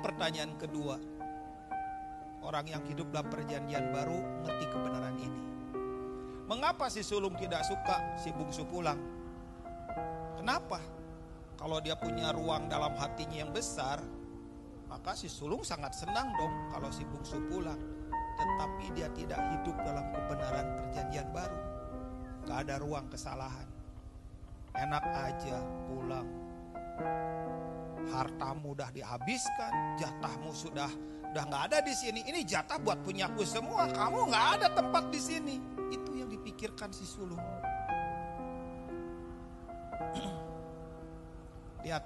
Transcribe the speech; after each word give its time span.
pertanyaan 0.00 0.54
kedua. 0.56 0.96
Orang 2.42 2.66
yang 2.70 2.82
hidup 2.86 3.10
dalam 3.10 3.28
perjanjian 3.28 3.90
baru 3.90 4.18
ngerti 4.46 4.66
kebenaran 4.70 5.16
ini. 5.18 5.40
Mengapa 6.48 6.88
si 6.88 7.04
sulung 7.04 7.36
tidak 7.36 7.66
suka 7.66 8.16
si 8.16 8.32
bungsu 8.32 8.64
pulang? 8.64 8.96
Kenapa? 10.38 10.80
Kalau 11.58 11.82
dia 11.82 11.98
punya 11.98 12.30
ruang 12.30 12.70
dalam 12.70 12.94
hatinya 12.96 13.42
yang 13.42 13.52
besar, 13.52 14.00
maka 14.88 15.12
si 15.12 15.28
sulung 15.28 15.60
sangat 15.60 15.92
senang 15.92 16.32
dong 16.38 16.54
kalau 16.72 16.88
si 16.88 17.04
bungsu 17.04 17.42
pulang. 17.50 17.76
Tetapi 18.38 18.94
dia 18.94 19.10
tidak 19.12 19.42
hidup 19.52 19.76
dalam 19.82 20.06
kebenaran 20.14 20.66
perjanjian 20.78 21.28
baru. 21.34 21.58
Gak 22.46 22.58
ada 22.64 22.74
ruang 22.80 23.10
kesalahan. 23.10 23.68
Enak 24.78 25.04
aja 25.04 25.58
pulang. 25.90 26.28
Hartamu 28.08 28.72
udah 28.78 28.94
dihabiskan, 28.94 29.98
jatahmu 29.98 30.54
sudah 30.54 30.88
udah 31.28 31.44
nggak 31.44 31.68
ada 31.72 31.80
di 31.84 31.92
sini. 31.92 32.24
Ini 32.24 32.40
jatah 32.44 32.78
buat 32.80 33.04
punyaku 33.04 33.44
semua. 33.44 33.86
Kamu 33.92 34.26
nggak 34.32 34.46
ada 34.58 34.68
tempat 34.72 35.12
di 35.12 35.20
sini. 35.20 35.60
Itu 35.92 36.16
yang 36.16 36.32
dipikirkan 36.32 36.92
si 36.92 37.04
sulung. 37.04 37.38
Lihat 41.84 42.04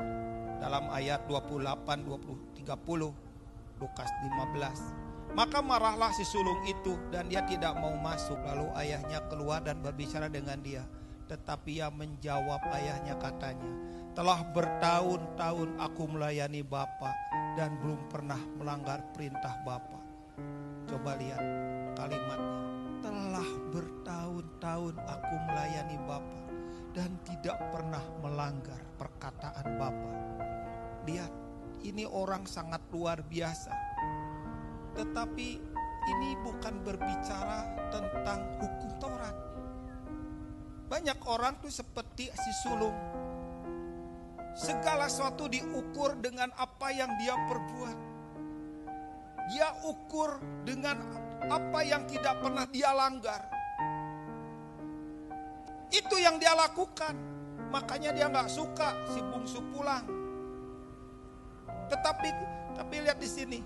dalam 0.58 0.90
ayat 0.90 1.30
28, 1.30 2.04
20, 2.04 2.60
30, 2.60 3.80
Lukas 3.82 4.10
15. 4.20 5.32
Maka 5.32 5.64
marahlah 5.64 6.12
si 6.12 6.28
sulung 6.28 6.60
itu 6.68 6.92
dan 7.08 7.24
dia 7.30 7.40
tidak 7.48 7.72
mau 7.80 7.96
masuk. 7.96 8.36
Lalu 8.36 8.68
ayahnya 8.84 9.24
keluar 9.32 9.64
dan 9.64 9.80
berbicara 9.80 10.28
dengan 10.28 10.60
dia. 10.60 10.84
Tetapi 11.32 11.80
ia 11.80 11.88
menjawab 11.88 12.60
ayahnya 12.76 13.16
katanya, 13.16 13.72
telah 14.12 14.44
bertahun-tahun 14.52 15.80
aku 15.80 16.02
melayani 16.04 16.60
Bapak 16.60 17.16
dan 17.56 17.80
belum 17.80 18.12
pernah 18.12 18.40
melanggar 18.60 19.00
perintah 19.16 19.56
Bapak. 19.64 20.04
Coba 20.84 21.16
lihat 21.16 21.40
kalimatnya. 21.96 22.60
Telah 23.02 23.50
bertahun-tahun 23.72 24.94
aku 25.00 25.34
melayani 25.48 25.96
Bapak 26.04 26.44
dan 26.92 27.16
tidak 27.24 27.56
pernah 27.72 28.04
melanggar 28.20 28.78
perkataan 29.00 29.80
Bapak. 29.80 30.16
Lihat, 31.08 31.32
ini 31.82 32.04
orang 32.04 32.44
sangat 32.44 32.84
luar 32.92 33.24
biasa. 33.24 33.72
Tetapi 34.92 35.48
ini 36.02 36.30
bukan 36.44 36.84
berbicara 36.84 37.64
tentang 37.88 38.60
hukum 38.60 38.90
Taurat. 39.00 39.36
Banyak 40.92 41.18
orang 41.24 41.56
tuh 41.64 41.72
seperti 41.72 42.28
si 42.28 42.52
sulung. 42.60 43.31
Segala 44.52 45.08
sesuatu 45.08 45.48
diukur 45.48 46.16
dengan 46.20 46.52
apa 46.60 46.92
yang 46.92 47.08
dia 47.16 47.32
perbuat. 47.48 47.98
Dia 49.52 49.68
ukur 49.88 50.38
dengan 50.68 51.00
apa 51.48 51.80
yang 51.82 52.04
tidak 52.04 52.38
pernah 52.38 52.68
dia 52.68 52.92
langgar. 52.92 53.48
Itu 55.88 56.16
yang 56.20 56.36
dia 56.36 56.52
lakukan. 56.52 57.16
Makanya 57.72 58.12
dia 58.12 58.28
nggak 58.28 58.52
suka 58.52 58.92
si 59.08 59.24
bungsu 59.24 59.64
pulang. 59.72 60.04
Tetapi 61.88 62.28
tapi 62.76 62.94
lihat 63.00 63.16
di 63.16 63.28
sini. 63.28 63.60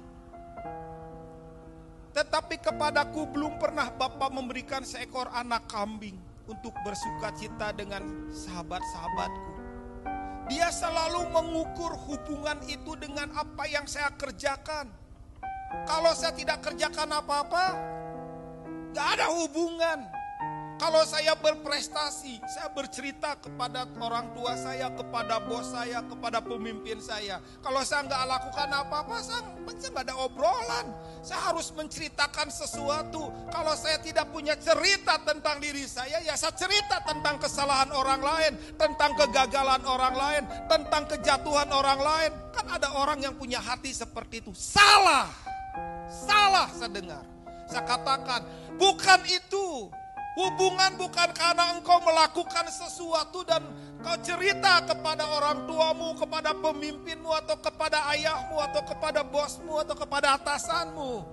Tetapi 2.14 2.62
kepadaku 2.62 3.28
belum 3.28 3.60
pernah 3.60 3.92
Bapak 3.92 4.32
memberikan 4.32 4.80
seekor 4.80 5.28
anak 5.36 5.68
kambing 5.68 6.16
untuk 6.48 6.72
bersuka 6.80 7.28
cita 7.36 7.76
dengan 7.76 8.30
sahabat-sahabatku. 8.32 9.66
Dia 10.47 10.70
selalu 10.70 11.27
mengukur 11.34 11.98
hubungan 12.06 12.62
itu 12.70 12.94
dengan 12.94 13.34
apa 13.34 13.66
yang 13.66 13.83
saya 13.91 14.14
kerjakan. 14.14 14.86
Kalau 15.91 16.14
saya 16.14 16.30
tidak 16.38 16.62
kerjakan 16.62 17.11
apa-apa, 17.19 17.64
gak 18.94 19.08
ada 19.19 19.27
hubungan. 19.34 20.16
Kalau 20.76 21.09
saya 21.09 21.32
berprestasi, 21.41 22.37
saya 22.44 22.69
bercerita 22.69 23.32
kepada 23.41 23.88
orang 23.97 24.28
tua 24.37 24.53
saya, 24.60 24.92
kepada 24.92 25.41
bos 25.41 25.72
saya, 25.72 26.04
kepada 26.04 26.44
pemimpin 26.44 27.00
saya. 27.00 27.41
Kalau 27.64 27.81
saya 27.81 28.04
nggak 28.04 28.22
lakukan 28.28 28.69
apa-apa, 28.84 29.16
saya 29.25 29.41
nggak 29.64 30.04
ada 30.04 30.16
obrolan. 30.20 30.87
Saya 31.25 31.48
harus 31.48 31.72
menceritakan 31.72 32.53
sesuatu. 32.53 33.32
Kalau 33.48 33.72
saya 33.72 33.97
tidak 34.04 34.28
punya 34.28 34.53
cerita 34.60 35.16
tentang 35.25 35.64
diri 35.64 35.88
saya, 35.88 36.20
ya 36.20 36.37
saya 36.37 36.53
cerita 36.53 37.00
tentang 37.08 37.41
kesalahan 37.41 37.97
orang 37.97 38.20
lain, 38.20 38.53
tentang 38.76 39.16
kegagalan 39.16 39.81
orang 39.88 40.12
lain, 40.12 40.43
tentang 40.69 41.08
kejatuhan 41.08 41.72
orang 41.72 42.00
lain. 42.04 42.31
Kan 42.53 42.69
ada 42.69 42.93
orang 43.00 43.25
yang 43.25 43.32
punya 43.32 43.64
hati 43.64 43.97
seperti 43.97 44.44
itu. 44.44 44.53
Salah, 44.53 45.32
salah 46.12 46.69
saya 46.69 46.93
dengar. 46.93 47.25
Saya 47.64 47.82
katakan, 47.82 48.44
bukan 48.76 49.25
itu. 49.25 49.88
Hubungan 50.36 51.00
bukan 51.00 51.32
karena 51.32 51.80
engkau 51.80 51.97
melakukan 52.04 52.69
sesuatu 52.69 53.41
dan 53.48 53.64
kau 54.04 54.20
cerita 54.20 54.84
kepada 54.84 55.24
orang 55.32 55.64
tuamu, 55.64 56.12
kepada 56.12 56.52
pemimpinmu, 56.52 57.32
atau 57.32 57.56
kepada 57.56 58.04
ayahmu, 58.12 58.60
atau 58.60 58.84
kepada 58.84 59.25
bosmu, 59.25 59.80
atau 59.80 59.96
kepada 59.96 60.36
atasanmu. 60.36 61.25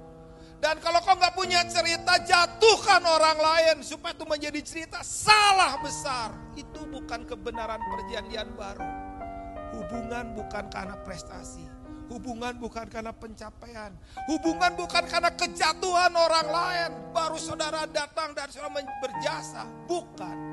Dan 0.63 0.80
kalau 0.80 1.03
kau 1.03 1.19
nggak 1.19 1.36
punya 1.36 1.68
cerita, 1.68 2.16
jatuhkan 2.24 3.03
orang 3.03 3.36
lain 3.36 3.84
supaya 3.84 4.16
itu 4.16 4.24
menjadi 4.24 4.59
cerita 4.63 5.03
salah 5.03 5.84
besar. 5.84 6.31
Itu 6.56 6.88
bukan 6.88 7.28
kebenaran 7.28 7.84
perjanjian 7.84 8.56
baru. 8.56 8.88
Hubungan 9.75 10.31
bukan 10.31 10.72
karena 10.72 10.96
prestasi. 11.03 11.83
Hubungan 12.12 12.53
bukan 12.59 12.86
karena 12.91 13.12
pencapaian. 13.16 13.91
Hubungan 14.28 14.75
bukan 14.75 15.03
karena 15.08 15.31
kejatuhan 15.34 16.12
orang 16.14 16.47
lain. 16.47 16.91
Baru 17.16 17.40
saudara 17.40 17.88
datang 17.90 18.36
dan 18.36 18.52
saudara 18.52 18.86
berjasa. 19.02 19.64
Bukan. 19.88 20.53